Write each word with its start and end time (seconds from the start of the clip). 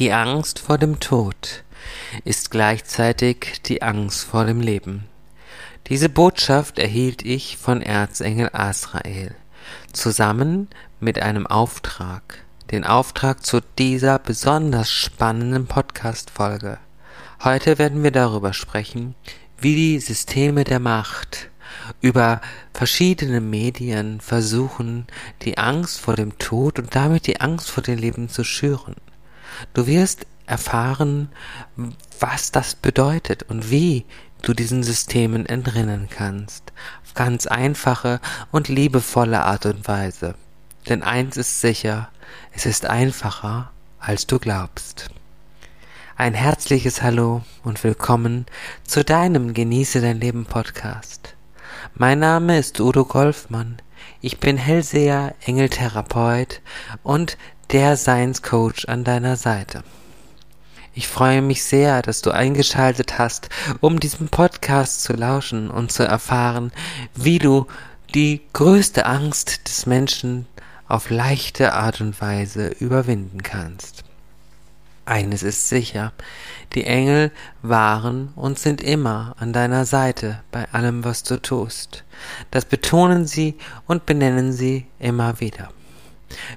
Die 0.00 0.14
Angst 0.14 0.60
vor 0.60 0.78
dem 0.78 0.98
Tod 0.98 1.62
ist 2.24 2.50
gleichzeitig 2.50 3.60
die 3.66 3.82
Angst 3.82 4.24
vor 4.24 4.46
dem 4.46 4.60
Leben. 4.60 5.04
Diese 5.88 6.08
Botschaft 6.08 6.78
erhielt 6.78 7.22
ich 7.22 7.58
von 7.58 7.82
Erzengel 7.82 8.48
Asrael, 8.54 9.34
zusammen 9.92 10.68
mit 11.00 11.20
einem 11.20 11.46
Auftrag, 11.46 12.46
den 12.70 12.84
Auftrag 12.84 13.44
zu 13.44 13.60
dieser 13.78 14.18
besonders 14.18 14.90
spannenden 14.90 15.66
Podcast-Folge. 15.66 16.78
Heute 17.44 17.76
werden 17.76 18.02
wir 18.02 18.10
darüber 18.10 18.54
sprechen, 18.54 19.14
wie 19.58 19.74
die 19.74 20.00
Systeme 20.00 20.64
der 20.64 20.80
Macht 20.80 21.50
über 22.00 22.40
verschiedene 22.72 23.42
Medien 23.42 24.22
versuchen, 24.22 25.06
die 25.42 25.58
Angst 25.58 26.00
vor 26.00 26.16
dem 26.16 26.38
Tod 26.38 26.78
und 26.78 26.96
damit 26.96 27.26
die 27.26 27.42
Angst 27.42 27.70
vor 27.70 27.82
dem 27.82 27.98
Leben 27.98 28.30
zu 28.30 28.44
schüren. 28.44 28.96
Du 29.74 29.86
wirst 29.86 30.26
erfahren, 30.46 31.28
was 32.18 32.52
das 32.52 32.74
bedeutet 32.74 33.44
und 33.44 33.70
wie 33.70 34.04
du 34.42 34.54
diesen 34.54 34.82
Systemen 34.82 35.46
entrinnen 35.46 36.08
kannst. 36.10 36.72
Auf 37.04 37.14
ganz 37.14 37.46
einfache 37.46 38.20
und 38.50 38.68
liebevolle 38.68 39.42
Art 39.42 39.66
und 39.66 39.86
Weise. 39.86 40.34
Denn 40.88 41.02
eins 41.02 41.36
ist 41.36 41.60
sicher, 41.60 42.08
es 42.52 42.66
ist 42.66 42.86
einfacher, 42.86 43.70
als 43.98 44.26
du 44.26 44.38
glaubst. 44.38 45.10
Ein 46.16 46.34
herzliches 46.34 47.02
Hallo 47.02 47.42
und 47.62 47.82
willkommen 47.84 48.46
zu 48.84 49.04
deinem 49.04 49.54
Genieße 49.54 50.00
dein 50.00 50.20
Leben 50.20 50.46
Podcast. 50.46 51.34
Mein 51.94 52.18
Name 52.18 52.58
ist 52.58 52.80
Udo 52.80 53.04
Golfmann. 53.04 53.80
Ich 54.20 54.38
bin 54.38 54.56
Hellseher, 54.56 55.34
Engeltherapeut 55.44 56.60
und 57.02 57.38
der 57.72 57.96
Science-Coach 57.96 58.86
an 58.86 59.04
deiner 59.04 59.36
Seite. 59.36 59.84
Ich 60.92 61.06
freue 61.06 61.40
mich 61.40 61.62
sehr, 61.62 62.02
dass 62.02 62.20
du 62.20 62.32
eingeschaltet 62.32 63.18
hast, 63.18 63.48
um 63.80 64.00
diesem 64.00 64.28
Podcast 64.28 65.02
zu 65.02 65.12
lauschen 65.12 65.70
und 65.70 65.92
zu 65.92 66.02
erfahren, 66.02 66.72
wie 67.14 67.38
du 67.38 67.66
die 68.14 68.40
größte 68.52 69.06
Angst 69.06 69.68
des 69.68 69.86
Menschen 69.86 70.46
auf 70.88 71.10
leichte 71.10 71.72
Art 71.74 72.00
und 72.00 72.20
Weise 72.20 72.68
überwinden 72.80 73.44
kannst. 73.44 74.02
Eines 75.04 75.44
ist 75.44 75.68
sicher, 75.68 76.12
die 76.74 76.84
Engel 76.84 77.30
waren 77.62 78.32
und 78.34 78.58
sind 78.58 78.82
immer 78.82 79.36
an 79.38 79.52
deiner 79.52 79.84
Seite 79.84 80.40
bei 80.50 80.68
allem, 80.72 81.04
was 81.04 81.22
du 81.22 81.40
tust. 81.40 82.02
Das 82.50 82.64
betonen 82.64 83.26
sie 83.26 83.56
und 83.86 84.06
benennen 84.06 84.52
sie 84.52 84.86
immer 84.98 85.38
wieder. 85.38 85.70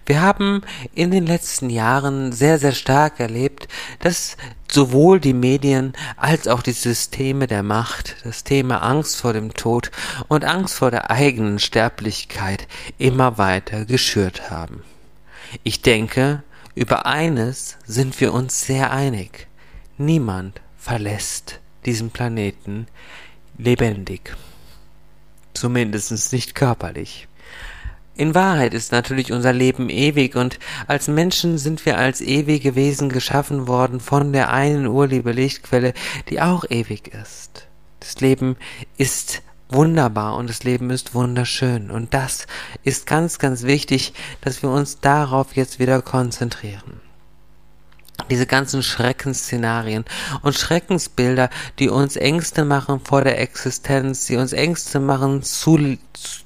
Wir 0.05 0.21
haben 0.21 0.61
in 0.93 1.11
den 1.11 1.25
letzten 1.25 1.69
Jahren 1.69 2.31
sehr, 2.31 2.59
sehr 2.59 2.73
stark 2.73 3.19
erlebt, 3.19 3.67
dass 3.99 4.37
sowohl 4.71 5.19
die 5.19 5.33
Medien 5.33 5.93
als 6.17 6.47
auch 6.47 6.61
die 6.61 6.71
Systeme 6.71 7.47
der 7.47 7.63
Macht 7.63 8.15
das 8.23 8.43
Thema 8.43 8.77
Angst 8.83 9.17
vor 9.17 9.33
dem 9.33 9.53
Tod 9.53 9.91
und 10.27 10.45
Angst 10.45 10.75
vor 10.75 10.91
der 10.91 11.11
eigenen 11.11 11.59
Sterblichkeit 11.59 12.67
immer 12.97 13.37
weiter 13.37 13.85
geschürt 13.85 14.49
haben. 14.49 14.83
Ich 15.63 15.81
denke, 15.81 16.43
über 16.75 17.05
eines 17.05 17.77
sind 17.85 18.19
wir 18.19 18.33
uns 18.33 18.65
sehr 18.65 18.91
einig. 18.91 19.47
Niemand 19.97 20.59
verlässt 20.77 21.59
diesen 21.85 22.09
Planeten 22.09 22.87
lebendig. 23.57 24.35
Zumindest 25.53 26.33
nicht 26.33 26.55
körperlich. 26.55 27.27
In 28.15 28.35
Wahrheit 28.35 28.75
ist 28.75 28.91
natürlich 28.91 29.31
unser 29.31 29.53
Leben 29.53 29.89
ewig 29.89 30.35
und 30.35 30.59
als 30.87 31.07
Menschen 31.07 31.57
sind 31.57 31.83
wir 31.85 31.97
als 31.97 32.21
ewige 32.21 32.75
Wesen 32.75 33.09
geschaffen 33.09 33.67
worden 33.67 33.99
von 33.99 34.31
der 34.33 34.51
einen 34.51 34.85
Urliebe 34.85 35.31
Lichtquelle, 35.31 35.93
die 36.29 36.39
auch 36.39 36.63
ewig 36.69 37.07
ist. 37.07 37.67
Das 37.99 38.21
Leben 38.21 38.55
ist 38.97 39.41
wunderbar 39.67 40.35
und 40.35 40.47
das 40.47 40.63
Leben 40.63 40.91
ist 40.91 41.15
wunderschön 41.15 41.89
und 41.89 42.13
das 42.13 42.45
ist 42.83 43.07
ganz, 43.07 43.39
ganz 43.39 43.63
wichtig, 43.63 44.13
dass 44.41 44.61
wir 44.61 44.69
uns 44.69 44.99
darauf 44.99 45.55
jetzt 45.55 45.79
wieder 45.79 46.01
konzentrieren 46.01 47.01
diese 48.29 48.45
ganzen 48.45 48.83
Schreckensszenarien 48.83 50.05
und 50.43 50.55
Schreckensbilder, 50.55 51.49
die 51.79 51.89
uns 51.89 52.15
Ängste 52.15 52.63
machen 52.63 53.01
vor 53.03 53.23
der 53.23 53.41
Existenz, 53.41 54.27
die 54.27 54.37
uns 54.37 54.53
Ängste 54.53 54.99
machen 54.99 55.41
zu, 55.41 55.97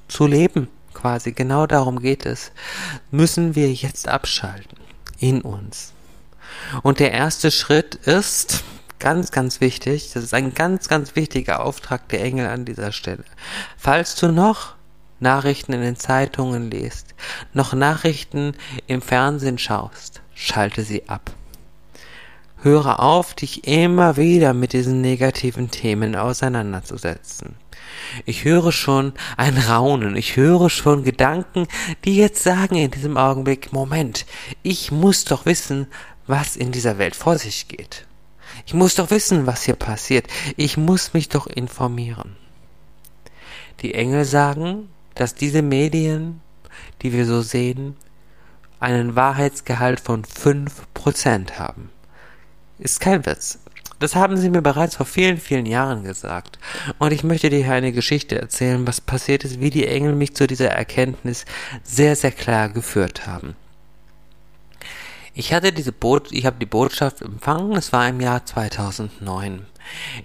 zu 0.08 0.26
leben, 0.26 0.68
quasi, 0.98 1.32
genau 1.32 1.66
darum 1.66 2.00
geht 2.00 2.26
es, 2.26 2.50
müssen 3.10 3.54
wir 3.54 3.72
jetzt 3.72 4.08
abschalten 4.08 4.78
in 5.18 5.42
uns. 5.42 5.92
Und 6.82 6.98
der 6.98 7.12
erste 7.12 7.50
Schritt 7.50 7.94
ist 7.94 8.64
ganz, 8.98 9.30
ganz 9.30 9.60
wichtig, 9.60 10.10
das 10.12 10.24
ist 10.24 10.34
ein 10.34 10.54
ganz, 10.54 10.88
ganz 10.88 11.14
wichtiger 11.14 11.64
Auftrag 11.64 12.08
der 12.08 12.22
Engel 12.22 12.48
an 12.48 12.64
dieser 12.64 12.90
Stelle. 12.90 13.24
Falls 13.76 14.16
du 14.16 14.32
noch 14.32 14.74
Nachrichten 15.20 15.72
in 15.72 15.82
den 15.82 15.96
Zeitungen 15.96 16.70
liest, 16.70 17.14
noch 17.52 17.72
Nachrichten 17.72 18.54
im 18.86 19.00
Fernsehen 19.00 19.58
schaust, 19.58 20.20
schalte 20.34 20.82
sie 20.82 21.08
ab. 21.08 21.30
Höre 22.60 23.00
auf, 23.00 23.34
dich 23.34 23.68
immer 23.68 24.16
wieder 24.16 24.52
mit 24.52 24.72
diesen 24.72 25.00
negativen 25.00 25.70
Themen 25.70 26.16
auseinanderzusetzen. 26.16 27.54
Ich 28.24 28.44
höre 28.44 28.72
schon 28.72 29.12
ein 29.36 29.56
Raunen, 29.56 30.16
ich 30.16 30.36
höre 30.36 30.70
schon 30.70 31.04
Gedanken, 31.04 31.66
die 32.04 32.16
jetzt 32.16 32.42
sagen 32.42 32.76
in 32.76 32.90
diesem 32.90 33.16
Augenblick, 33.16 33.72
Moment, 33.72 34.26
ich 34.62 34.90
muss 34.90 35.24
doch 35.24 35.46
wissen, 35.46 35.86
was 36.26 36.56
in 36.56 36.72
dieser 36.72 36.98
Welt 36.98 37.16
vor 37.16 37.38
sich 37.38 37.68
geht. 37.68 38.06
Ich 38.66 38.74
muss 38.74 38.94
doch 38.94 39.10
wissen, 39.10 39.46
was 39.46 39.64
hier 39.64 39.76
passiert. 39.76 40.26
Ich 40.56 40.76
muss 40.76 41.14
mich 41.14 41.28
doch 41.28 41.46
informieren. 41.46 42.36
Die 43.80 43.94
Engel 43.94 44.24
sagen, 44.24 44.88
dass 45.14 45.34
diese 45.34 45.62
Medien, 45.62 46.40
die 47.02 47.12
wir 47.12 47.26
so 47.26 47.42
sehen, 47.42 47.96
einen 48.80 49.16
Wahrheitsgehalt 49.16 50.00
von 50.00 50.24
fünf 50.24 50.86
Prozent 50.94 51.58
haben. 51.58 51.90
Ist 52.78 53.00
kein 53.00 53.26
Witz. 53.26 53.58
Das 53.98 54.14
haben 54.14 54.36
sie 54.36 54.50
mir 54.50 54.62
bereits 54.62 54.96
vor 54.96 55.06
vielen, 55.06 55.38
vielen 55.38 55.66
Jahren 55.66 56.04
gesagt. 56.04 56.58
Und 56.98 57.12
ich 57.12 57.24
möchte 57.24 57.50
dir 57.50 57.64
hier 57.64 57.72
eine 57.72 57.92
Geschichte 57.92 58.40
erzählen, 58.40 58.86
was 58.86 59.00
passiert 59.00 59.44
ist, 59.44 59.60
wie 59.60 59.70
die 59.70 59.86
Engel 59.86 60.14
mich 60.14 60.34
zu 60.34 60.46
dieser 60.46 60.70
Erkenntnis 60.70 61.44
sehr, 61.82 62.14
sehr 62.14 62.32
klar 62.32 62.68
geführt 62.68 63.26
haben. 63.26 63.56
Ich 65.34 65.52
hatte 65.52 65.72
diese 65.72 65.92
Boot, 65.92 66.32
ich 66.32 66.46
habe 66.46 66.58
die 66.58 66.66
Botschaft 66.66 67.22
empfangen, 67.22 67.76
es 67.76 67.92
war 67.92 68.08
im 68.08 68.20
Jahr 68.20 68.44
2009. 68.44 69.66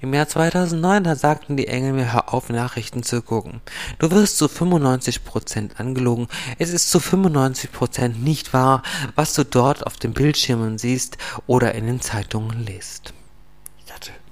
Im 0.01 0.13
Jahr 0.13 0.27
2009, 0.27 1.03
da 1.03 1.15
sagten 1.15 1.55
die 1.55 1.67
Engel 1.67 1.93
mir, 1.93 2.13
hör 2.13 2.33
auf, 2.33 2.49
Nachrichten 2.49 3.03
zu 3.03 3.21
gucken. 3.21 3.61
Du 3.99 4.11
wirst 4.11 4.37
zu 4.37 4.45
95% 4.45 5.75
angelogen. 5.77 6.27
Es 6.57 6.71
ist 6.71 6.89
zu 6.89 6.97
95% 6.97 8.17
nicht 8.17 8.53
wahr, 8.53 8.81
was 9.15 9.33
du 9.33 9.45
dort 9.45 9.85
auf 9.85 9.97
den 9.97 10.13
Bildschirmen 10.13 10.77
siehst 10.77 11.17
oder 11.47 11.75
in 11.75 11.85
den 11.85 12.01
Zeitungen 12.01 12.65
liest. 12.65 13.13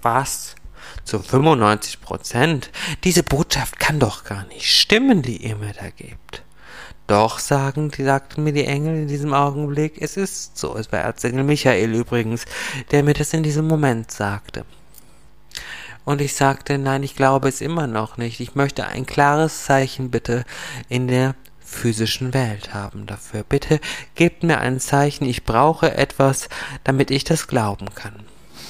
Was? 0.02 0.56
Zu 1.04 1.20
95 1.20 2.02
Prozent? 2.02 2.72
Diese 3.04 3.24
Botschaft 3.24 3.80
kann 3.80 4.00
doch 4.00 4.24
gar 4.24 4.46
nicht 4.46 4.66
stimmen, 4.66 5.22
die 5.22 5.38
ihr 5.38 5.56
mir 5.56 5.74
da 5.74 5.90
gebt. 5.90 6.44
Doch, 7.08 7.40
sagen, 7.40 7.92
sagten 7.92 8.44
mir 8.44 8.54
die 8.54 8.66
Engel 8.66 8.96
in 8.96 9.08
diesem 9.08 9.34
Augenblick, 9.34 10.02
es 10.02 10.16
ist 10.18 10.58
so. 10.58 10.78
Es 10.78 10.92
war 10.92 11.00
Erzengel 11.00 11.44
Michael 11.44 11.94
übrigens, 11.94 12.46
der 12.92 13.04
mir 13.04 13.14
das 13.14 13.34
in 13.34 13.44
diesem 13.44 13.68
Moment 13.68 14.12
sagte. 14.12 14.66
Und 16.06 16.22
ich 16.22 16.36
sagte, 16.36 16.78
nein, 16.78 17.04
ich 17.04 17.16
glaube 17.16 17.50
es 17.50 17.62
immer 17.62 17.88
noch 17.88 18.18
nicht. 18.18 18.40
Ich 18.40 18.56
möchte 18.56 18.88
ein 18.88 19.06
klares 19.06 19.66
Zeichen 19.66 20.10
bitte 20.10 20.46
in 20.90 21.08
der 21.08 21.36
physischen 21.60 22.34
Welt 22.34 22.74
haben 22.74 23.08
dafür. 23.08 23.44
Bitte 23.44 23.80
gebt 24.16 24.44
mir 24.44 24.60
ein 24.60 24.80
Zeichen, 24.80 25.26
ich 25.26 25.44
brauche 25.44 25.96
etwas, 25.96 26.50
damit 26.84 27.12
ich 27.12 27.24
das 27.24 27.48
glauben 27.48 27.94
kann. 27.96 28.26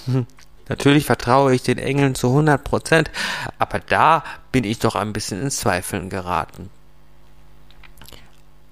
Natürlich 0.71 1.05
vertraue 1.05 1.53
ich 1.53 1.63
den 1.63 1.77
Engeln 1.77 2.15
zu 2.15 2.27
100 2.27 2.63
Prozent, 2.63 3.11
aber 3.59 3.79
da 3.79 4.23
bin 4.53 4.63
ich 4.63 4.79
doch 4.79 4.95
ein 4.95 5.11
bisschen 5.11 5.41
ins 5.41 5.57
Zweifeln 5.57 6.09
geraten. 6.09 6.69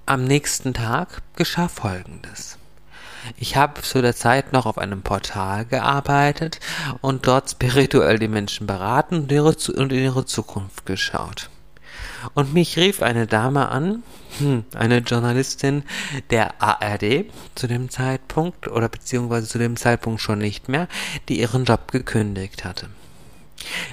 Am 0.06 0.24
nächsten 0.24 0.72
Tag 0.72 1.20
geschah 1.36 1.68
Folgendes. 1.68 2.56
Ich 3.36 3.56
habe 3.56 3.82
zu 3.82 4.00
der 4.00 4.16
Zeit 4.16 4.54
noch 4.54 4.64
auf 4.64 4.78
einem 4.78 5.02
Portal 5.02 5.66
gearbeitet 5.66 6.58
und 7.02 7.26
dort 7.26 7.50
spirituell 7.50 8.18
die 8.18 8.28
Menschen 8.28 8.66
beraten 8.66 9.28
und 9.28 9.92
in 9.92 10.02
ihre 10.02 10.24
Zukunft 10.24 10.86
geschaut. 10.86 11.50
Und 12.34 12.54
mich 12.54 12.76
rief 12.76 13.02
eine 13.02 13.26
Dame 13.26 13.68
an, 13.68 14.02
hm, 14.38 14.64
eine 14.74 14.98
Journalistin 14.98 15.82
der 16.30 16.60
ARD 16.62 17.26
zu 17.54 17.66
dem 17.66 17.90
Zeitpunkt 17.90 18.68
oder 18.68 18.88
beziehungsweise 18.88 19.48
zu 19.48 19.58
dem 19.58 19.76
Zeitpunkt 19.76 20.20
schon 20.20 20.38
nicht 20.38 20.68
mehr, 20.68 20.88
die 21.28 21.40
ihren 21.40 21.64
Job 21.64 21.90
gekündigt 21.90 22.64
hatte. 22.64 22.88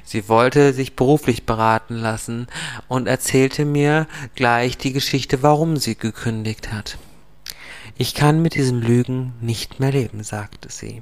Sie 0.03 0.29
wollte 0.29 0.74
sich 0.74 0.95
beruflich 0.95 1.45
beraten 1.45 1.95
lassen 1.95 2.47
und 2.88 3.07
erzählte 3.07 3.65
mir 3.65 4.07
gleich 4.35 4.77
die 4.77 4.94
Geschichte, 4.94 5.44
warum 5.44 5.77
sie 5.77 5.95
gekündigt 5.95 6.71
hat. 6.71 6.97
Ich 7.97 8.13
kann 8.13 8.41
mit 8.41 8.56
diesen 8.56 8.81
Lügen 8.81 9.33
nicht 9.41 9.80
mehr 9.80 9.91
leben, 9.91 10.23
sagte 10.23 10.69
sie. 10.71 11.01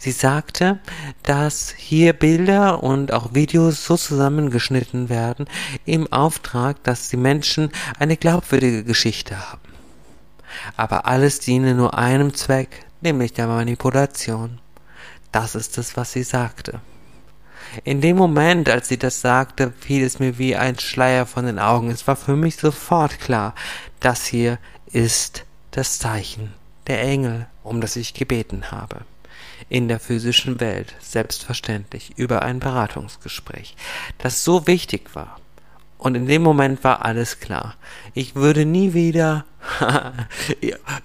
Sie 0.00 0.12
sagte, 0.12 0.78
dass 1.24 1.74
hier 1.76 2.14
Bilder 2.14 2.82
und 2.82 3.12
auch 3.12 3.34
Videos 3.34 3.84
so 3.84 3.98
zusammengeschnitten 3.98 5.10
werden 5.10 5.46
im 5.84 6.10
Auftrag, 6.10 6.82
dass 6.84 7.10
die 7.10 7.18
Menschen 7.18 7.70
eine 7.98 8.16
glaubwürdige 8.16 8.82
Geschichte 8.82 9.50
haben. 9.50 9.60
Aber 10.74 11.04
alles 11.04 11.38
diene 11.40 11.74
nur 11.74 11.98
einem 11.98 12.32
Zweck, 12.32 12.86
nämlich 13.02 13.34
der 13.34 13.46
Manipulation. 13.46 14.58
Das 15.32 15.54
ist 15.54 15.76
es, 15.76 15.98
was 15.98 16.12
sie 16.12 16.22
sagte. 16.22 16.80
In 17.84 18.00
dem 18.00 18.16
Moment, 18.16 18.70
als 18.70 18.88
sie 18.88 18.96
das 18.96 19.20
sagte, 19.20 19.70
fiel 19.78 20.02
es 20.02 20.18
mir 20.18 20.38
wie 20.38 20.56
ein 20.56 20.78
Schleier 20.78 21.26
von 21.26 21.44
den 21.44 21.58
Augen. 21.58 21.90
Es 21.90 22.06
war 22.06 22.16
für 22.16 22.36
mich 22.36 22.56
sofort 22.56 23.20
klar, 23.20 23.54
das 24.00 24.24
hier 24.24 24.58
ist 24.86 25.44
das 25.72 25.98
Zeichen 25.98 26.54
der 26.86 27.02
Engel, 27.02 27.48
um 27.62 27.82
das 27.82 27.96
ich 27.96 28.14
gebeten 28.14 28.70
habe. 28.70 29.02
In 29.70 29.88
der 29.88 30.00
physischen 30.00 30.60
Welt, 30.60 30.94
selbstverständlich, 31.00 32.12
über 32.16 32.42
ein 32.42 32.60
Beratungsgespräch, 32.60 33.74
das 34.18 34.44
so 34.44 34.66
wichtig 34.66 35.14
war. 35.14 35.40
Und 35.96 36.14
in 36.14 36.26
dem 36.26 36.42
Moment 36.42 36.82
war 36.82 37.04
alles 37.04 37.40
klar. 37.40 37.76
Ich 38.14 38.34
würde 38.34 38.66
nie 38.66 38.94
wieder 38.94 39.44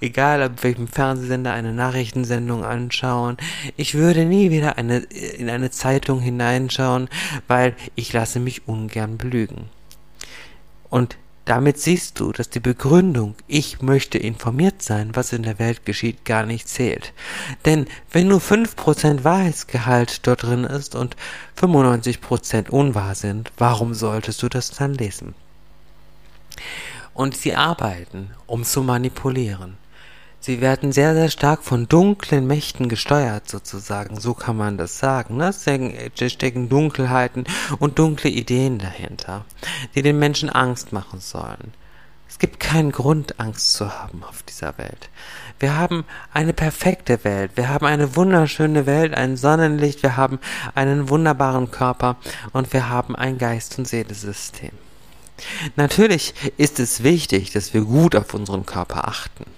egal 0.02 0.42
auf 0.44 0.64
welchem 0.64 0.88
Fernsehsender 0.88 1.54
eine 1.54 1.74
Nachrichtensendung 1.74 2.64
anschauen. 2.64 3.38
Ich 3.76 3.96
würde 3.96 4.26
nie 4.26 4.52
wieder 4.52 4.78
eine, 4.78 4.98
in 5.00 5.50
eine 5.50 5.72
Zeitung 5.72 6.22
hineinschauen, 6.22 7.10
weil 7.48 7.76
ich 7.96 8.14
lasse 8.14 8.40
mich 8.40 8.68
ungern 8.68 9.18
belügen. 9.18 9.66
Und 10.90 11.18
damit 11.46 11.80
siehst 11.80 12.20
du, 12.20 12.32
dass 12.32 12.50
die 12.50 12.60
Begründung, 12.60 13.36
ich 13.48 13.82
möchte 13.82 14.18
informiert 14.18 14.82
sein, 14.82 15.12
was 15.14 15.32
in 15.32 15.44
der 15.44 15.60
Welt 15.60 15.86
geschieht, 15.86 16.26
gar 16.26 16.46
nicht 16.46 16.68
zählt. 16.68 17.14
Denn 17.66 17.88
wenn 18.12 18.28
nur 18.28 18.42
5% 18.42 19.24
Wahrheitsgehalt 19.24 20.26
dort 20.28 20.44
drin 20.44 20.64
ist 20.64 20.96
und 20.96 21.16
95% 21.60 22.70
unwahr 22.70 23.16
sind, 23.16 23.52
warum 23.58 23.94
solltest 23.94 24.42
du 24.44 24.50
das 24.50 24.72
dann 24.72 24.94
lesen? 24.96 25.36
und 27.16 27.36
sie 27.36 27.56
arbeiten, 27.56 28.30
um 28.46 28.64
zu 28.64 28.84
manipulieren. 28.84 29.78
Sie 30.46 30.62
werden 30.62 30.92
sehr, 30.92 31.16
sehr 31.16 31.32
stark 31.32 31.64
von 31.64 31.88
dunklen 31.88 32.46
Mächten 32.46 32.88
gesteuert, 32.88 33.50
sozusagen. 33.50 34.20
So 34.20 34.36
kann 34.36 34.56
man 34.56 34.78
das 34.78 35.00
sagen. 35.00 35.38
Ne? 35.38 35.48
Es 35.50 36.32
stecken 36.32 36.70
Dunkelheiten 36.70 37.46
und 37.80 37.98
dunkle 37.98 38.30
Ideen 38.30 38.78
dahinter, 38.78 39.44
die 39.96 40.04
den 40.04 40.20
Menschen 40.20 40.52
Angst 40.52 40.94
machen 40.94 41.20
sollen. 41.20 41.74
Es 42.30 42.38
gibt 42.38 42.60
keinen 42.60 42.92
Grund, 42.92 43.40
Angst 43.40 43.74
zu 43.74 43.92
haben 43.92 44.24
auf 44.24 44.44
dieser 44.44 44.78
Welt. 44.78 45.10
Wir 45.58 45.78
haben 45.78 46.06
eine 46.32 46.54
perfekte 46.54 47.24
Welt. 47.24 47.54
Wir 47.56 47.70
haben 47.70 47.88
eine 47.88 48.16
wunderschöne 48.16 48.86
Welt, 48.86 49.16
ein 49.16 49.38
Sonnenlicht. 49.38 50.04
Wir 50.04 50.16
haben 50.16 50.38
einen 50.76 51.10
wunderbaren 51.10 51.72
Körper 51.72 52.18
und 52.54 52.72
wir 52.72 52.88
haben 52.88 53.16
ein 53.16 53.40
Geist- 53.40 53.80
und 53.80 53.88
Seelesystem. 53.88 54.74
Natürlich 55.76 56.36
ist 56.58 56.80
es 56.80 57.02
wichtig, 57.02 57.50
dass 57.52 57.74
wir 57.74 57.82
gut 57.82 58.16
auf 58.16 58.36
unseren 58.36 58.68
Körper 58.68 59.08
achten. 59.08 59.55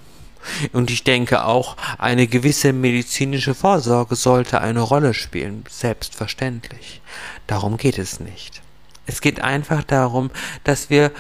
Und 0.74 0.92
ich 0.92 1.04
denke 1.04 1.46
auch, 1.46 1.78
eine 1.98 2.28
gewisse 2.28 2.74
medizinische 2.74 3.54
Vorsorge 3.54 4.16
sollte 4.16 4.62
eine 4.62 4.82
Rolle 4.82 5.14
spielen, 5.14 5.64
selbstverständlich. 5.70 7.02
Darum 7.48 7.78
geht 7.78 7.98
es 7.98 8.20
nicht. 8.20 8.62
Es 9.06 9.22
geht 9.22 9.40
einfach 9.42 9.84
darum, 9.84 10.32
dass 10.64 10.90
wir 10.90 11.12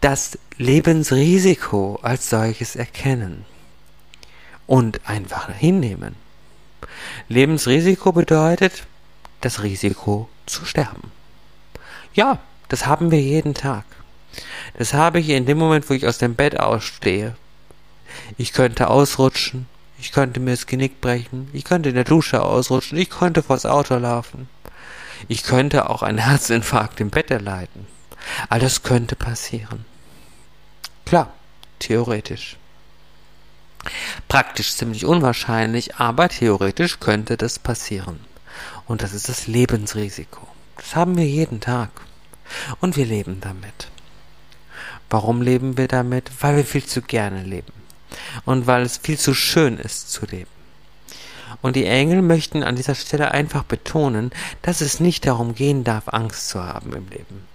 das 0.00 0.38
Lebensrisiko 0.58 1.98
als 2.02 2.30
solches 2.30 2.76
erkennen 2.76 3.44
und 4.66 5.08
einfach 5.08 5.50
hinnehmen. 5.50 6.14
Lebensrisiko 7.28 8.12
bedeutet 8.12 8.86
das 9.40 9.62
Risiko 9.62 10.28
zu 10.46 10.64
sterben. 10.64 11.10
Ja, 12.14 12.38
das 12.68 12.86
haben 12.86 13.10
wir 13.10 13.20
jeden 13.20 13.54
Tag. 13.54 13.84
Das 14.76 14.94
habe 14.94 15.20
ich 15.20 15.30
in 15.30 15.46
dem 15.46 15.58
Moment, 15.58 15.88
wo 15.88 15.94
ich 15.94 16.06
aus 16.06 16.18
dem 16.18 16.34
Bett 16.34 16.58
ausstehe. 16.60 17.34
Ich 18.36 18.52
könnte 18.52 18.88
ausrutschen, 18.88 19.66
ich 19.98 20.12
könnte 20.12 20.40
mir 20.40 20.52
das 20.52 20.66
Genick 20.66 21.00
brechen, 21.00 21.48
ich 21.52 21.64
könnte 21.64 21.88
in 21.88 21.94
der 21.94 22.04
Dusche 22.04 22.42
ausrutschen, 22.42 22.98
ich 22.98 23.10
könnte 23.10 23.42
vors 23.42 23.66
Auto 23.66 23.96
laufen. 23.96 24.48
Ich 25.26 25.42
könnte 25.42 25.90
auch 25.90 26.02
einen 26.02 26.18
Herzinfarkt 26.18 27.00
im 27.00 27.10
Bett 27.10 27.30
erleiden. 27.30 27.86
All 28.48 28.60
das 28.60 28.82
könnte 28.82 29.16
passieren. 29.16 29.84
Klar, 31.04 31.32
theoretisch. 31.80 32.56
Praktisch 34.28 34.74
ziemlich 34.74 35.04
unwahrscheinlich, 35.04 35.96
aber 35.96 36.28
theoretisch 36.28 37.00
könnte 37.00 37.36
das 37.36 37.58
passieren. 37.58 38.20
Und 38.86 39.02
das 39.02 39.12
ist 39.12 39.28
das 39.28 39.46
Lebensrisiko. 39.46 40.46
Das 40.76 40.94
haben 40.94 41.16
wir 41.16 41.26
jeden 41.26 41.60
Tag. 41.60 41.90
Und 42.80 42.96
wir 42.96 43.06
leben 43.06 43.40
damit. 43.40 43.88
Warum 45.10 45.42
leben 45.42 45.76
wir 45.76 45.88
damit? 45.88 46.30
Weil 46.40 46.56
wir 46.56 46.64
viel 46.64 46.84
zu 46.84 47.02
gerne 47.02 47.42
leben. 47.42 47.72
Und 48.44 48.66
weil 48.66 48.82
es 48.82 48.98
viel 48.98 49.18
zu 49.18 49.34
schön 49.34 49.78
ist 49.78 50.10
zu 50.10 50.26
leben. 50.26 50.50
Und 51.60 51.76
die 51.76 51.86
Engel 51.86 52.22
möchten 52.22 52.62
an 52.62 52.76
dieser 52.76 52.94
Stelle 52.94 53.32
einfach 53.32 53.64
betonen, 53.64 54.30
dass 54.62 54.80
es 54.80 55.00
nicht 55.00 55.26
darum 55.26 55.54
gehen 55.54 55.82
darf, 55.82 56.04
Angst 56.06 56.48
zu 56.50 56.62
haben 56.62 56.92
im 56.92 57.08
Leben. 57.08 57.46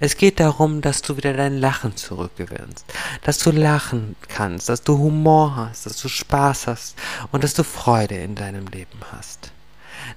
Es 0.00 0.16
geht 0.16 0.40
darum, 0.40 0.80
dass 0.80 1.02
du 1.02 1.16
wieder 1.16 1.32
dein 1.32 1.58
Lachen 1.58 1.96
zurückgewinnst, 1.96 2.84
dass 3.22 3.38
du 3.38 3.50
lachen 3.50 4.16
kannst, 4.28 4.68
dass 4.68 4.82
du 4.82 4.98
Humor 4.98 5.56
hast, 5.56 5.86
dass 5.86 5.96
du 6.00 6.08
Spaß 6.08 6.66
hast 6.66 6.96
und 7.30 7.44
dass 7.44 7.54
du 7.54 7.62
Freude 7.62 8.16
in 8.16 8.34
deinem 8.34 8.66
Leben 8.66 8.98
hast. 9.12 9.52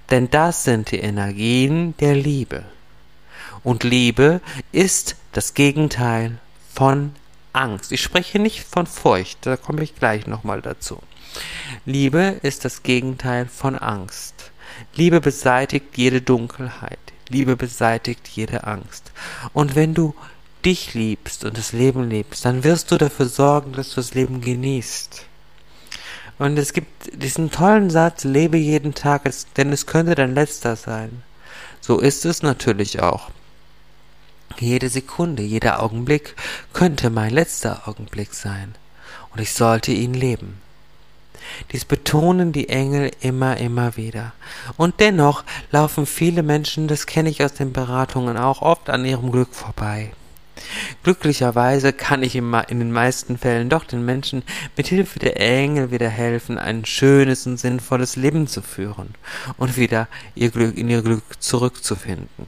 Denn 0.09 0.29
das 0.29 0.63
sind 0.63 0.91
die 0.91 0.99
Energien 0.99 1.95
der 1.97 2.15
Liebe. 2.15 2.63
Und 3.63 3.83
Liebe 3.83 4.41
ist 4.71 5.15
das 5.33 5.53
Gegenteil 5.53 6.37
von 6.73 7.13
Angst. 7.55 7.91
Ich 7.91 8.01
spreche 8.01 8.39
nicht 8.39 8.63
von 8.63 8.85
Furcht, 8.85 9.45
da 9.45 9.57
komme 9.57 9.83
ich 9.83 9.95
gleich 9.95 10.27
nochmal 10.27 10.61
dazu. 10.61 10.99
Liebe 11.85 12.39
ist 12.41 12.65
das 12.65 12.83
Gegenteil 12.83 13.47
von 13.47 13.77
Angst. 13.77 14.51
Liebe 14.93 15.21
beseitigt 15.21 15.97
jede 15.97 16.21
Dunkelheit. 16.21 16.99
Liebe 17.29 17.55
beseitigt 17.55 18.27
jede 18.27 18.65
Angst. 18.65 19.11
Und 19.53 19.75
wenn 19.75 19.93
du 19.93 20.13
dich 20.63 20.93
liebst 20.93 21.45
und 21.45 21.57
das 21.57 21.73
Leben 21.73 22.09
liebst, 22.09 22.45
dann 22.45 22.63
wirst 22.63 22.91
du 22.91 22.97
dafür 22.97 23.27
sorgen, 23.27 23.73
dass 23.73 23.89
du 23.89 23.95
das 23.97 24.13
Leben 24.13 24.41
genießt. 24.41 25.25
Und 26.37 26.57
es 26.57 26.73
gibt 26.73 27.23
diesen 27.23 27.51
tollen 27.51 27.89
Satz, 27.89 28.23
lebe 28.23 28.57
jeden 28.57 28.93
Tag, 28.93 29.23
denn 29.57 29.71
es 29.71 29.85
könnte 29.85 30.15
dein 30.15 30.35
letzter 30.35 30.75
sein. 30.75 31.23
So 31.79 31.99
ist 31.99 32.25
es 32.25 32.41
natürlich 32.41 32.99
auch. 33.01 33.29
Jede 34.57 34.89
Sekunde, 34.89 35.43
jeder 35.43 35.83
Augenblick 35.83 36.35
könnte 36.73 37.09
mein 37.09 37.31
letzter 37.31 37.87
Augenblick 37.87 38.33
sein, 38.33 38.73
und 39.31 39.41
ich 39.41 39.53
sollte 39.53 39.91
ihn 39.91 40.13
leben. 40.13 40.61
Dies 41.71 41.85
betonen 41.85 42.51
die 42.51 42.69
Engel 42.69 43.11
immer, 43.19 43.57
immer 43.57 43.97
wieder. 43.97 44.33
Und 44.77 44.99
dennoch 44.99 45.43
laufen 45.71 46.05
viele 46.05 46.41
Menschen, 46.43 46.87
das 46.87 47.05
kenne 47.05 47.29
ich 47.29 47.43
aus 47.43 47.53
den 47.53 47.73
Beratungen 47.73 48.37
auch, 48.37 48.61
oft 48.61 48.89
an 48.89 49.05
ihrem 49.05 49.31
Glück 49.31 49.53
vorbei. 49.53 50.11
Glücklicherweise 51.03 51.91
kann 51.93 52.23
ich 52.23 52.35
in 52.35 52.51
den 52.51 52.91
meisten 52.91 53.37
Fällen 53.37 53.69
doch 53.69 53.83
den 53.83 54.05
Menschen 54.05 54.43
mit 54.77 54.87
Hilfe 54.87 55.19
der 55.19 55.39
Engel 55.39 55.91
wieder 55.91 56.09
helfen, 56.09 56.57
ein 56.57 56.85
schönes 56.85 57.45
und 57.45 57.57
sinnvolles 57.57 58.15
Leben 58.15 58.47
zu 58.47 58.61
führen 58.61 59.15
und 59.57 59.75
wieder 59.77 60.07
ihr 60.33 60.49
Glück 60.49 60.77
in 60.77 60.89
ihr 60.89 61.01
Glück 61.01 61.23
zurückzufinden. 61.39 62.47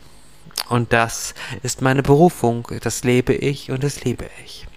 Und 0.69 0.93
das 0.93 1.33
ist 1.63 1.81
meine 1.81 2.03
Berufung, 2.03 2.67
das 2.81 3.03
lebe 3.03 3.33
ich 3.33 3.71
und 3.71 3.83
das 3.83 4.03
liebe 4.03 4.29
ich. 4.45 4.67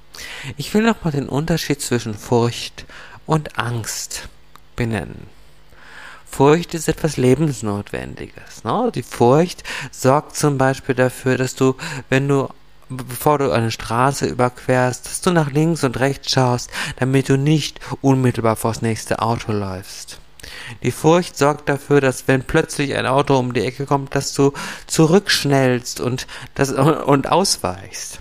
Ich 0.57 0.73
will 0.75 0.83
nochmal 0.83 1.13
den 1.13 1.29
Unterschied 1.29 1.81
zwischen 1.81 2.15
Furcht 2.15 2.85
und 3.27 3.59
Angst 3.59 4.29
benennen. 4.77 5.27
Furcht 6.27 6.75
ist 6.75 6.89
etwas 6.89 7.17
Lebensnotwendiges. 7.17 8.63
Ne? 8.63 8.93
Die 8.95 9.03
Furcht 9.03 9.65
sorgt 9.91 10.37
zum 10.37 10.59
Beispiel 10.59 10.95
dafür, 10.95 11.37
dass 11.37 11.57
du, 11.57 11.77
wenn 12.09 12.29
du 12.29 12.49
bevor 12.89 13.39
du 13.39 13.53
eine 13.53 13.71
Straße 13.71 14.27
überquerst, 14.27 15.07
dass 15.07 15.21
du 15.21 15.31
nach 15.31 15.51
links 15.51 15.85
und 15.85 15.99
rechts 16.01 16.33
schaust, 16.33 16.71
damit 16.97 17.29
du 17.29 17.39
nicht 17.39 17.81
unmittelbar 18.01 18.57
vors 18.57 18.83
nächste 18.83 19.21
Auto 19.21 19.53
läufst. 19.53 20.19
Die 20.83 20.91
Furcht 20.91 21.37
sorgt 21.37 21.69
dafür, 21.69 22.01
dass 22.01 22.27
wenn 22.29 22.43
plötzlich 22.43 22.95
ein 22.95 23.07
Auto 23.07 23.39
um 23.39 23.53
die 23.53 23.65
Ecke 23.65 23.87
kommt, 23.87 24.15
dass 24.15 24.33
du 24.33 24.53
zurückschnellst 24.87 26.01
und, 26.01 26.27
das, 26.55 26.73
und 26.73 27.31
ausweichst. 27.31 28.21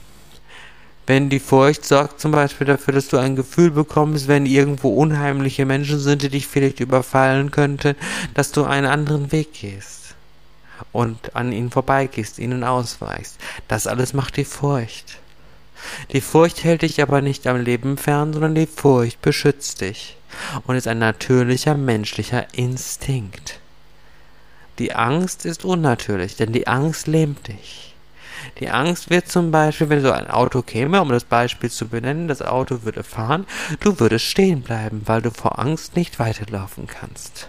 Wenn 1.08 1.30
die 1.30 1.40
Furcht 1.40 1.86
sorgt 1.86 2.20
zum 2.20 2.32
Beispiel 2.32 2.68
dafür, 2.68 2.94
dass 2.94 3.08
du 3.08 3.18
ein 3.18 3.36
Gefühl 3.36 3.72
bekommst, 3.72 4.28
wenn 4.28 4.46
irgendwo 4.46 4.90
unheimliche 4.90 5.66
Menschen 5.66 6.00
sind, 6.00 6.22
die 6.22 6.30
dich 6.30 6.46
vielleicht 6.46 6.80
überfallen 6.82 7.50
könnten, 7.50 7.96
dass 8.36 8.52
du 8.52 8.64
einen 8.64 8.86
anderen 8.86 9.32
Weg 9.32 9.54
gehst 9.54 10.14
und 10.92 11.36
an 11.36 11.52
ihnen 11.52 11.72
vorbeigehst, 11.72 12.38
ihnen 12.38 12.64
ausweichst. 12.64 13.40
Das 13.68 13.88
alles 13.88 14.14
macht 14.14 14.38
die 14.38 14.46
Furcht. 14.46 15.18
Die 16.12 16.22
Furcht 16.22 16.64
hält 16.64 16.84
dich 16.84 17.02
aber 17.02 17.22
nicht 17.22 17.48
am 17.48 17.60
Leben 17.60 17.98
fern, 17.98 18.34
sondern 18.34 18.54
die 18.54 18.68
Furcht 18.68 19.22
beschützt 19.22 19.82
dich 19.82 20.19
und 20.66 20.76
ist 20.76 20.88
ein 20.88 21.00
natürlicher 21.00 21.76
menschlicher 21.76 22.54
Instinkt. 22.54 23.60
Die 24.80 24.94
Angst 24.94 25.46
ist 25.46 25.66
unnatürlich, 25.66 26.36
denn 26.36 26.54
die 26.54 26.68
Angst 26.68 27.08
lähmt 27.08 27.48
dich. 27.48 27.94
Die 28.60 28.70
Angst 28.70 29.10
wird 29.10 29.28
zum 29.28 29.52
Beispiel, 29.52 29.90
wenn 29.90 30.02
so 30.02 30.12
ein 30.12 30.30
Auto 30.30 30.62
käme, 30.62 31.02
um 31.02 31.10
das 31.10 31.26
Beispiel 31.26 31.70
zu 31.70 31.88
benennen, 31.88 32.28
das 32.28 32.42
Auto 32.42 32.84
würde 32.84 33.04
fahren, 33.04 33.46
du 33.82 34.00
würdest 34.00 34.26
stehen 34.26 34.62
bleiben, 34.62 35.02
weil 35.06 35.22
du 35.22 35.32
vor 35.32 35.60
Angst 35.60 35.96
nicht 35.96 36.20
weiterlaufen 36.20 36.88
kannst. 36.88 37.48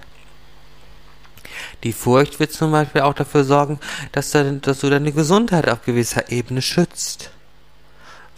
Die 1.82 1.92
Furcht 1.92 2.40
wird 2.40 2.52
zum 2.52 2.72
Beispiel 2.72 3.02
auch 3.02 3.14
dafür 3.14 3.44
sorgen, 3.44 3.78
dass 4.12 4.30
du, 4.30 4.90
deine 4.90 5.12
Gesundheit 5.12 5.68
auf 5.68 5.84
gewisser 5.84 6.30
Ebene 6.30 6.62
schützt. 6.62 7.30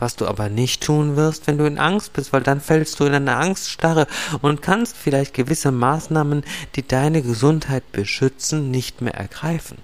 Was 0.02 0.16
du 0.16 0.26
aber 0.26 0.48
nicht 0.48 0.82
tun 0.82 1.14
wirst, 1.14 1.46
wenn 1.46 1.58
du 1.58 1.64
in 1.64 1.78
Angst 1.78 2.12
bist, 2.12 2.32
weil 2.32 2.42
dann 2.42 2.60
fällst 2.60 2.98
du 2.98 3.04
in 3.04 3.14
eine 3.14 3.36
Angststarre 3.36 4.08
und 4.40 4.60
kannst 4.60 4.96
vielleicht 4.96 5.32
gewisse 5.32 5.70
Maßnahmen, 5.70 6.42
die 6.74 6.84
deine 6.84 7.22
Gesundheit 7.22 7.92
beschützen, 7.92 8.72
nicht 8.72 9.00
mehr 9.00 9.14
ergreifen. 9.14 9.78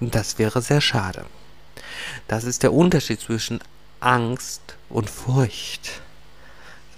Das 0.00 0.38
wäre 0.38 0.62
sehr 0.62 0.80
schade. 0.80 1.26
Das 2.28 2.44
ist 2.44 2.62
der 2.62 2.72
Unterschied 2.72 3.20
zwischen 3.20 3.60
Angst 4.00 4.76
und 4.88 5.10
Furcht. 5.10 6.00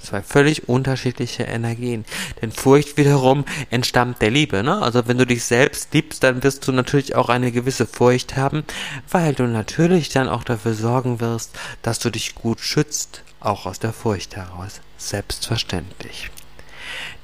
Zwei 0.03 0.23
völlig 0.23 0.69
unterschiedliche 0.69 1.43
Energien. 1.43 2.05
Denn 2.41 2.53
Furcht 2.53 2.97
wiederum 2.97 3.45
entstammt 3.71 4.23
der 4.23 4.31
Liebe. 4.31 4.63
Ne? 4.63 4.81
Also 4.81 5.07
wenn 5.07 5.19
du 5.19 5.27
dich 5.27 5.45
selbst 5.45 5.93
liebst, 5.93 6.23
dann 6.23 6.43
wirst 6.43 6.67
du 6.67 6.73
natürlich 6.73 7.15
auch 7.15 7.29
eine 7.29 7.53
gewisse 7.53 7.87
Furcht 7.87 8.37
haben, 8.37 8.65
weil 9.11 9.35
du 9.35 9.45
natürlich 9.45 10.09
dann 10.09 10.29
auch 10.29 10.45
dafür 10.45 10.75
sorgen 10.75 11.21
wirst, 11.21 11.59
dass 11.83 11.99
du 11.99 12.11
dich 12.11 12.35
gut 12.35 12.61
schützt, 12.61 13.23
auch 13.41 13.67
aus 13.67 13.79
der 13.79 13.93
Furcht 13.93 14.37
heraus. 14.37 14.81
Selbstverständlich. 14.97 16.31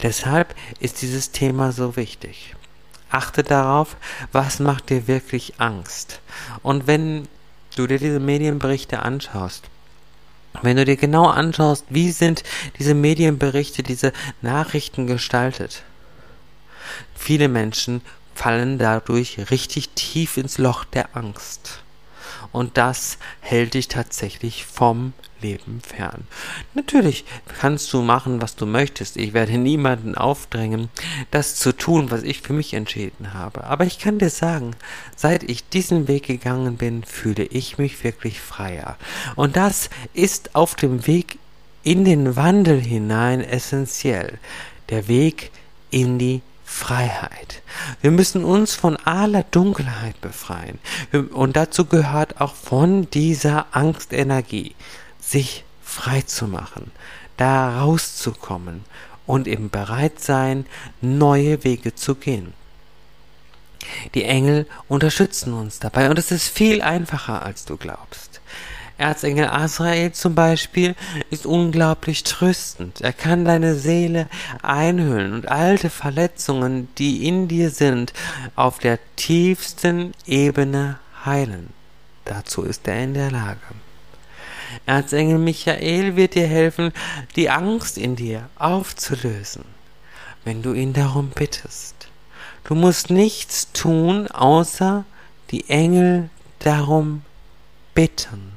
Deshalb 0.03 0.55
ist 0.81 1.03
dieses 1.03 1.31
Thema 1.31 1.73
so 1.73 1.97
wichtig. 1.97 2.55
Achte 3.11 3.45
darauf, 3.45 3.97
was 4.33 4.59
macht 4.59 4.91
dir 4.91 5.07
wirklich 5.07 5.55
Angst. 5.59 6.21
Und 6.63 6.87
wenn 6.87 7.29
du 7.77 7.87
dir 7.87 7.99
diese 7.99 8.21
Medienberichte 8.21 9.01
anschaust, 9.01 9.65
wenn 10.63 10.77
du 10.77 10.85
dir 10.85 10.97
genau 10.97 11.27
anschaust, 11.27 11.85
wie 11.89 12.11
sind 12.11 12.43
diese 12.79 12.95
Medienberichte, 12.95 13.83
diese 13.83 14.13
Nachrichten 14.43 15.07
gestaltet, 15.07 15.83
viele 17.15 17.49
Menschen 17.49 18.01
fallen 18.35 18.79
dadurch 18.79 19.51
richtig 19.51 19.91
tief 19.91 20.37
ins 20.37 20.59
Loch 20.59 20.85
der 20.85 21.17
Angst. 21.17 21.83
Und 22.53 22.77
das 22.77 23.19
hält 23.41 23.75
dich 23.75 23.89
tatsächlich 23.89 24.65
vom 24.65 25.13
Leben 25.45 25.81
fern. 25.87 26.27
Natürlich 26.73 27.25
kannst 27.61 27.93
du 27.93 28.01
machen, 28.01 28.41
was 28.41 28.57
du 28.57 28.65
möchtest. 28.65 29.19
Ich 29.19 29.35
werde 29.35 29.59
niemanden 29.59 30.15
aufdrängen, 30.15 30.89
das 31.31 31.57
zu 31.57 31.73
tun, 31.73 32.11
was 32.11 32.23
ich 32.23 32.41
für 32.41 32.55
mich 32.55 32.73
entschieden 32.73 33.35
habe. 33.35 33.65
Aber 33.65 33.85
ich 33.85 33.99
kann 33.99 34.19
dir 34.19 34.31
sagen, 34.31 34.75
seit 35.15 35.43
ich 35.43 35.69
diesen 35.69 36.09
Weg 36.09 36.25
gegangen 36.25 36.77
bin, 36.77 37.05
fühle 37.05 37.45
ich 37.45 37.77
mich 37.77 38.03
wirklich 38.03 38.41
freier. 38.41 38.97
Und 39.37 39.57
das 39.57 39.91
ist 40.15 40.55
auf 40.55 40.75
dem 40.75 41.07
Weg 41.07 41.39
in 41.83 42.07
den 42.07 42.37
Wandel 42.37 42.81
hinein 42.81 43.43
essentiell. 43.43 44.39
Der 44.89 45.09
Weg 45.09 45.51
in 45.91 46.19
die 46.19 46.41
Freiheit. 46.65 47.63
Wir 48.01 48.11
müssen 48.11 48.45
uns 48.45 48.75
von 48.75 48.97
aller 48.97 49.45
Dunkelheit 49.45 50.21
befreien. 50.21 50.79
Und 51.33 51.57
dazu 51.57 51.85
gehört 51.85 52.41
auch 52.41 52.55
von 52.55 53.09
dieser 53.11 53.67
Angstenergie 53.73 54.75
sich 55.35 55.65
frei 55.83 56.23
zu 56.23 56.47
machen, 56.47 56.93
da 57.37 57.81
rauszukommen 57.81 58.85
und 59.27 59.49
eben 59.49 59.69
bereit 59.69 60.21
sein, 60.21 60.65
neue 61.01 61.65
Wege 61.65 61.95
zu 61.97 62.15
gehen. 62.15 62.55
Die 64.15 64.23
Engel 64.23 64.67
unterstützen 64.89 65.53
uns 65.53 65.81
dabei 65.81 66.09
und 66.09 66.19
es 66.21 66.31
ist 66.31 66.49
viel 66.49 66.81
einfacher, 66.83 67.43
als 67.43 67.65
du 67.65 67.77
glaubst. 67.77 68.41
Erzengel 68.97 69.49
Azrael 69.49 70.13
zum 70.13 70.37
Beispiel 70.37 70.95
ist 71.31 71.47
unglaublich 71.47 72.23
tröstend. 72.23 73.01
Er 73.01 73.13
kann 73.13 73.45
deine 73.45 73.75
Seele 73.75 74.29
einhüllen 74.63 75.33
und 75.33 75.49
alte 75.49 75.91
Verletzungen, 75.91 76.89
die 76.97 77.27
in 77.27 77.49
dir 77.49 77.71
sind, 77.71 78.13
auf 78.55 78.79
der 78.79 79.01
tiefsten 79.17 80.13
Ebene 80.27 81.01
heilen. 81.27 81.71
Dazu 82.25 82.63
ist 82.63 82.87
er 82.87 83.03
in 83.03 83.15
der 83.15 83.33
Lage. 83.33 83.84
Erzengel 84.87 85.39
Michael 85.39 86.17
wird 86.17 86.35
dir 86.35 86.47
helfen, 86.47 86.93
die 87.37 87.51
Angst 87.51 87.99
in 87.99 88.17
dir 88.17 88.49
aufzulösen, 88.57 89.65
wenn 90.45 90.63
du 90.63 90.73
ihn 90.73 90.93
darum 90.93 91.31
bittest. 91.31 91.95
Du 92.65 92.75
musst 92.75 93.11
nichts 93.11 93.73
tun, 93.73 94.29
außer 94.29 95.05
die 95.51 95.69
Engel 95.69 96.31
darum 96.61 97.23
bitten. 97.95 98.55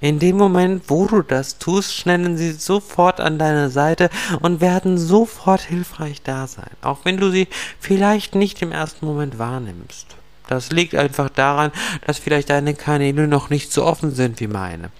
In 0.00 0.20
dem 0.20 0.36
Moment, 0.36 0.84
wo 0.86 1.06
du 1.06 1.22
das 1.22 1.58
tust, 1.58 1.94
schnellen 1.94 2.36
sie 2.36 2.52
sofort 2.52 3.20
an 3.20 3.38
deine 3.38 3.70
Seite 3.70 4.08
und 4.40 4.60
werden 4.60 4.98
sofort 4.98 5.62
hilfreich 5.62 6.22
da 6.22 6.46
sein, 6.46 6.70
auch 6.82 7.04
wenn 7.04 7.16
du 7.16 7.30
sie 7.30 7.48
vielleicht 7.80 8.36
nicht 8.36 8.62
im 8.62 8.70
ersten 8.70 9.04
Moment 9.06 9.38
wahrnimmst. 9.38 10.06
Das 10.46 10.70
liegt 10.70 10.94
einfach 10.94 11.30
daran, 11.30 11.72
dass 12.06 12.18
vielleicht 12.18 12.50
deine 12.50 12.74
Kanäle 12.74 13.26
noch 13.26 13.50
nicht 13.50 13.72
so 13.72 13.84
offen 13.84 14.14
sind 14.14 14.40
wie 14.40 14.48
meine. 14.48 14.90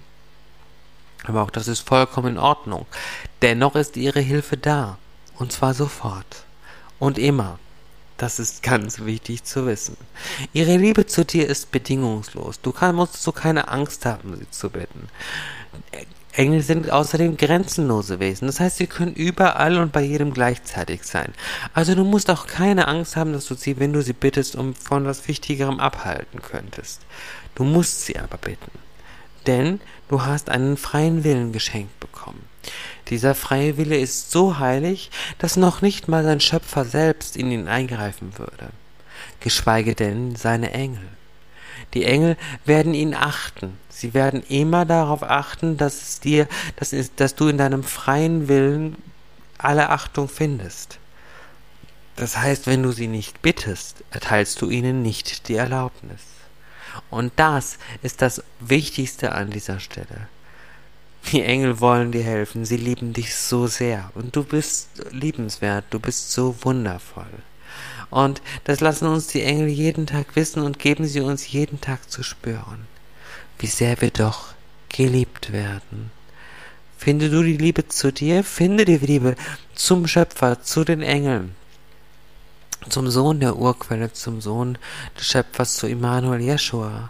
Aber 1.25 1.43
auch 1.43 1.51
das 1.51 1.67
ist 1.67 1.87
vollkommen 1.87 2.33
in 2.33 2.37
Ordnung. 2.37 2.85
Dennoch 3.41 3.75
ist 3.75 3.97
ihre 3.97 4.21
Hilfe 4.21 4.57
da. 4.57 4.97
Und 5.37 5.51
zwar 5.51 5.73
sofort. 5.73 6.45
Und 6.99 7.17
immer. 7.17 7.59
Das 8.17 8.37
ist 8.37 8.61
ganz 8.61 8.99
wichtig 8.99 9.43
zu 9.43 9.65
wissen. 9.65 9.97
Ihre 10.53 10.77
Liebe 10.77 11.07
zu 11.07 11.25
dir 11.25 11.47
ist 11.47 11.71
bedingungslos. 11.71 12.61
Du 12.61 12.71
kann, 12.71 12.95
musst 12.95 13.21
so 13.23 13.31
keine 13.31 13.67
Angst 13.69 14.05
haben, 14.05 14.37
sie 14.37 14.49
zu 14.51 14.69
bitten. 14.69 15.07
Engel 16.33 16.61
sind 16.61 16.91
außerdem 16.91 17.35
grenzenlose 17.35 18.19
Wesen. 18.19 18.45
Das 18.45 18.59
heißt, 18.59 18.77
sie 18.77 18.85
können 18.85 19.15
überall 19.15 19.77
und 19.77 19.91
bei 19.91 20.01
jedem 20.01 20.33
gleichzeitig 20.33 21.03
sein. 21.03 21.33
Also 21.73 21.95
du 21.95 22.03
musst 22.03 22.29
auch 22.29 22.45
keine 22.45 22.87
Angst 22.87 23.15
haben, 23.15 23.33
dass 23.33 23.47
du 23.47 23.55
sie, 23.55 23.79
wenn 23.79 23.91
du 23.91 24.03
sie 24.03 24.13
bittest, 24.13 24.55
um 24.55 24.75
von 24.75 25.05
was 25.05 25.27
Wichtigerem 25.27 25.79
abhalten 25.79 26.41
könntest. 26.43 27.01
Du 27.55 27.63
musst 27.63 28.05
sie 28.05 28.19
aber 28.19 28.37
bitten 28.37 28.71
denn 29.47 29.79
du 30.09 30.23
hast 30.23 30.49
einen 30.49 30.77
freien 30.77 31.23
Willen 31.23 31.51
geschenkt 31.51 31.99
bekommen. 31.99 32.43
Dieser 33.09 33.35
freie 33.35 33.77
Wille 33.77 33.97
ist 33.97 34.31
so 34.31 34.59
heilig, 34.59 35.11
dass 35.37 35.57
noch 35.57 35.81
nicht 35.81 36.07
mal 36.07 36.23
sein 36.23 36.39
Schöpfer 36.39 36.85
selbst 36.85 37.35
in 37.35 37.51
ihn 37.51 37.67
eingreifen 37.67 38.37
würde, 38.37 38.69
geschweige 39.39 39.95
denn 39.95 40.35
seine 40.35 40.71
Engel. 40.71 41.07
Die 41.93 42.05
Engel 42.05 42.37
werden 42.65 42.93
ihn 42.93 43.13
achten. 43.13 43.77
Sie 43.89 44.13
werden 44.13 44.43
immer 44.47 44.85
darauf 44.85 45.23
achten, 45.23 45.77
dass 45.77 46.01
es 46.01 46.19
dir, 46.19 46.47
dass, 46.77 46.95
dass 47.15 47.35
du 47.35 47.47
in 47.47 47.57
deinem 47.57 47.83
freien 47.83 48.47
Willen 48.47 48.95
alle 49.57 49.89
Achtung 49.89 50.29
findest. 50.29 50.99
Das 52.15 52.37
heißt, 52.37 52.67
wenn 52.67 52.83
du 52.83 52.91
sie 52.91 53.07
nicht 53.07 53.41
bittest, 53.41 54.03
erteilst 54.11 54.61
du 54.61 54.69
ihnen 54.69 55.01
nicht 55.01 55.47
die 55.47 55.55
Erlaubnis. 55.55 56.21
Und 57.09 57.31
das 57.35 57.77
ist 58.01 58.21
das 58.21 58.43
Wichtigste 58.59 59.33
an 59.33 59.49
dieser 59.49 59.79
Stelle. 59.79 60.27
Die 61.31 61.43
Engel 61.43 61.79
wollen 61.79 62.11
dir 62.11 62.23
helfen, 62.23 62.65
sie 62.65 62.77
lieben 62.77 63.13
dich 63.13 63.35
so 63.35 63.67
sehr 63.67 64.11
und 64.15 64.35
du 64.35 64.43
bist 64.43 64.89
liebenswert, 65.11 65.85
du 65.91 65.99
bist 65.99 66.31
so 66.31 66.55
wundervoll. 66.61 67.31
Und 68.09 68.41
das 68.63 68.81
lassen 68.81 69.07
uns 69.07 69.27
die 69.27 69.43
Engel 69.43 69.67
jeden 69.67 70.07
Tag 70.07 70.35
wissen 70.35 70.63
und 70.63 70.79
geben 70.79 71.05
sie 71.05 71.21
uns 71.21 71.51
jeden 71.51 71.79
Tag 71.79 72.09
zu 72.09 72.23
spüren, 72.23 72.87
wie 73.59 73.67
sehr 73.67 74.01
wir 74.01 74.09
doch 74.09 74.53
geliebt 74.89 75.53
werden. 75.53 76.11
Finde 76.97 77.29
du 77.29 77.43
die 77.43 77.57
Liebe 77.57 77.87
zu 77.87 78.11
dir, 78.11 78.43
finde 78.43 78.83
die 78.83 78.97
Liebe 78.97 79.35
zum 79.73 80.07
Schöpfer, 80.07 80.61
zu 80.61 80.83
den 80.83 81.01
Engeln 81.01 81.55
zum 82.89 83.09
Sohn 83.09 83.39
der 83.39 83.57
Urquelle, 83.57 84.13
zum 84.13 84.41
Sohn 84.41 84.77
des 85.17 85.27
Schöpfers, 85.27 85.75
zu 85.75 85.87
Immanuel 85.87 86.41
Jeschua. 86.41 87.09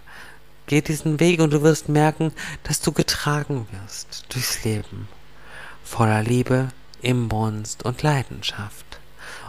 Geh 0.67 0.81
diesen 0.81 1.19
Weg 1.19 1.39
und 1.41 1.51
du 1.51 1.61
wirst 1.63 1.89
merken, 1.89 2.31
dass 2.63 2.81
du 2.81 2.91
getragen 2.91 3.67
wirst 3.71 4.25
durchs 4.29 4.63
Leben, 4.63 5.07
voller 5.83 6.23
Liebe, 6.23 6.69
Imbrunst 7.01 7.83
und 7.83 8.03
Leidenschaft. 8.03 8.85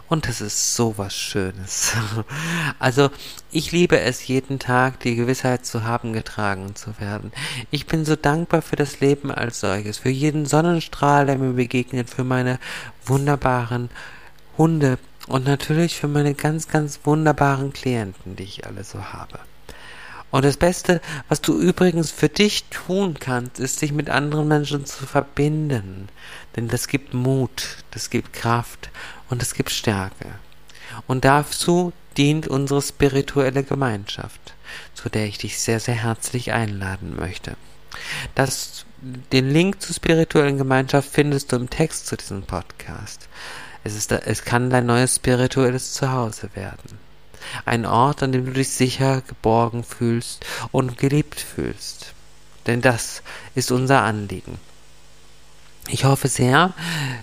Und 0.09 0.27
das 0.27 0.41
ist 0.41 0.75
so 0.75 0.97
was 0.97 1.15
Schönes. 1.15 1.93
Also, 2.79 3.09
ich 3.51 3.71
liebe 3.71 3.99
es 3.99 4.27
jeden 4.27 4.59
Tag, 4.59 4.99
die 4.99 5.15
Gewissheit 5.15 5.65
zu 5.65 5.85
haben, 5.85 6.11
getragen 6.11 6.75
zu 6.75 6.99
werden. 6.99 7.31
Ich 7.71 7.87
bin 7.87 8.03
so 8.03 8.15
dankbar 8.15 8.61
für 8.61 8.75
das 8.75 8.99
Leben 8.99 9.31
als 9.31 9.61
solches, 9.61 9.99
für 9.99 10.09
jeden 10.09 10.45
Sonnenstrahl, 10.45 11.25
der 11.25 11.37
mir 11.37 11.53
begegnet, 11.53 12.09
für 12.09 12.23
meine 12.23 12.59
wunderbaren 13.05 13.89
Hunde, 14.57 14.97
und 15.27 15.45
natürlich 15.45 15.95
für 15.95 16.07
meine 16.07 16.33
ganz, 16.33 16.67
ganz 16.67 16.99
wunderbaren 17.03 17.73
Klienten, 17.73 18.35
die 18.35 18.43
ich 18.43 18.65
alle 18.65 18.83
so 18.83 19.13
habe. 19.13 19.39
Und 20.31 20.43
das 20.45 20.57
Beste, 20.57 20.99
was 21.29 21.41
du 21.41 21.59
übrigens 21.59 22.09
für 22.09 22.27
dich 22.27 22.63
tun 22.71 23.17
kannst, 23.19 23.59
ist, 23.59 23.77
sich 23.77 23.91
mit 23.91 24.09
anderen 24.09 24.47
Menschen 24.47 24.83
zu 24.83 25.05
verbinden. 25.05 26.09
Denn 26.55 26.67
das 26.67 26.87
gibt 26.87 27.13
Mut, 27.13 27.77
das 27.91 28.09
gibt 28.09 28.33
Kraft 28.33 28.89
und 29.29 29.43
es 29.43 29.53
gibt 29.53 29.69
Stärke. 29.69 30.25
Und 31.05 31.23
dazu 31.23 31.93
dient 32.17 32.47
unsere 32.47 32.81
spirituelle 32.81 33.63
Gemeinschaft, 33.63 34.55
zu 34.95 35.07
der 35.07 35.27
ich 35.27 35.37
dich 35.37 35.59
sehr, 35.59 35.79
sehr 35.79 35.95
herzlich 35.95 36.51
einladen 36.51 37.15
möchte. 37.15 37.55
Das, 38.33 38.85
den 39.31 39.51
Link 39.51 39.81
zur 39.83 39.95
spirituellen 39.95 40.57
Gemeinschaft 40.57 41.09
findest 41.11 41.51
du 41.51 41.57
im 41.57 41.69
Text 41.69 42.07
zu 42.07 42.17
diesem 42.17 42.41
Podcast. 42.41 43.27
Es, 43.83 43.95
ist, 43.95 44.11
es 44.11 44.43
kann 44.43 44.69
dein 44.69 44.85
neues 44.85 45.15
spirituelles 45.15 45.93
Zuhause 45.93 46.49
werden. 46.55 46.97
Ein 47.65 47.85
Ort, 47.85 48.23
an 48.23 48.31
dem 48.31 48.45
du 48.45 48.51
dich 48.51 48.69
sicher, 48.69 49.21
geborgen 49.21 49.83
fühlst 49.83 50.45
und 50.71 50.97
geliebt 50.97 51.39
fühlst. 51.39 52.13
Denn 52.65 52.81
das 52.81 53.21
ist 53.55 53.71
unser 53.71 54.01
Anliegen. 54.03 54.57
Ich 55.89 56.05
hoffe 56.05 56.29
sehr, 56.29 56.73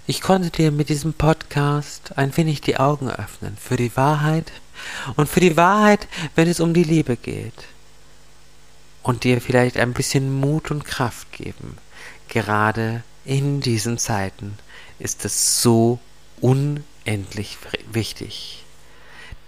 ich 0.06 0.20
konnte 0.20 0.50
dir 0.50 0.70
mit 0.70 0.90
diesem 0.90 1.14
Podcast 1.14 2.18
ein 2.18 2.36
wenig 2.36 2.60
die 2.60 2.76
Augen 2.76 3.10
öffnen 3.10 3.56
für 3.58 3.76
die 3.76 3.96
Wahrheit 3.96 4.52
und 5.16 5.30
für 5.30 5.40
die 5.40 5.56
Wahrheit, 5.56 6.08
wenn 6.34 6.46
es 6.46 6.60
um 6.60 6.74
die 6.74 6.84
Liebe 6.84 7.16
geht. 7.16 7.54
Und 9.02 9.24
dir 9.24 9.40
vielleicht 9.40 9.78
ein 9.78 9.94
bisschen 9.94 10.40
Mut 10.40 10.70
und 10.70 10.84
Kraft 10.84 11.32
geben. 11.32 11.78
Gerade 12.28 13.02
in 13.24 13.62
diesen 13.62 13.96
Zeiten 13.96 14.58
ist 14.98 15.24
es 15.24 15.62
so 15.62 15.98
unendlich 16.40 17.58
wichtig. 17.92 18.64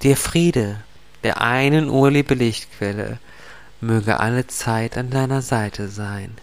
Der 0.02 0.16
Friede 0.16 0.78
der 1.22 1.40
einen 1.40 1.88
urliebe 1.88 2.34
Lichtquelle 2.34 3.18
möge 3.80 4.20
alle 4.20 4.46
Zeit 4.46 4.96
an 4.96 5.10
deiner 5.10 5.42
Seite 5.42 5.88
sein. 5.88 6.36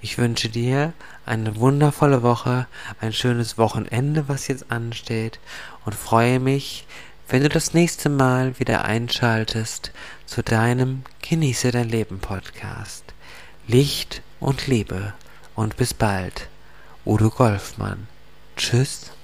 Ich 0.00 0.18
wünsche 0.18 0.48
dir 0.48 0.92
eine 1.26 1.56
wundervolle 1.56 2.22
Woche, 2.22 2.66
ein 3.00 3.12
schönes 3.12 3.58
Wochenende, 3.58 4.28
was 4.28 4.48
jetzt 4.48 4.70
ansteht, 4.70 5.38
und 5.84 5.94
freue 5.94 6.40
mich, 6.40 6.86
wenn 7.28 7.42
du 7.42 7.48
das 7.48 7.74
nächste 7.74 8.08
Mal 8.08 8.58
wieder 8.58 8.84
einschaltest 8.84 9.92
zu 10.26 10.42
deinem 10.42 11.02
Genieße 11.22 11.70
dein 11.70 11.88
Leben 11.88 12.18
Podcast. 12.18 13.04
Licht 13.66 14.22
und 14.40 14.66
Liebe 14.66 15.14
und 15.54 15.76
bis 15.76 15.94
bald. 15.94 16.48
Udo 17.04 17.30
Golfmann. 17.30 18.08
Tschüss. 18.56 19.12